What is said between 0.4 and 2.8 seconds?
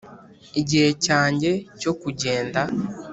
igihe cyanjye cyo kugenda.